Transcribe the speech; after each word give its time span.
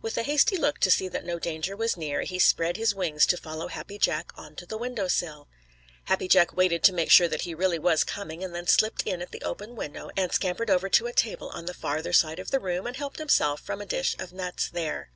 With 0.00 0.16
a 0.16 0.22
hasty 0.22 0.56
look 0.56 0.78
to 0.78 0.90
see 0.90 1.08
that 1.08 1.26
no 1.26 1.38
danger 1.38 1.76
was 1.76 1.94
near, 1.94 2.22
he 2.22 2.38
spread 2.38 2.78
his 2.78 2.94
wings 2.94 3.26
to 3.26 3.36
follow 3.36 3.66
Happy 3.68 3.98
Jack 3.98 4.32
on 4.34 4.56
to 4.56 4.64
the 4.64 4.78
window 4.78 5.08
sill. 5.08 5.46
Happy 6.04 6.26
Jack 6.26 6.56
waited 6.56 6.82
to 6.84 6.92
make 6.94 7.10
sure 7.10 7.28
that 7.28 7.42
he 7.42 7.52
really 7.54 7.78
was 7.78 8.02
coming 8.02 8.42
and 8.42 8.54
then 8.54 8.66
slipped 8.66 9.02
in 9.02 9.20
at 9.20 9.30
the 9.30 9.42
open 9.42 9.76
window 9.76 10.08
and 10.16 10.32
scampered 10.32 10.70
over 10.70 10.88
to 10.88 11.06
a 11.06 11.12
table 11.12 11.50
on 11.50 11.66
the 11.66 11.74
farther 11.74 12.14
side 12.14 12.38
of 12.38 12.50
the 12.50 12.60
room 12.60 12.86
and 12.86 12.96
helped 12.96 13.18
himself 13.18 13.60
from 13.60 13.82
a 13.82 13.84
dish 13.84 14.16
of 14.18 14.32
nuts 14.32 14.70
there. 14.70 15.10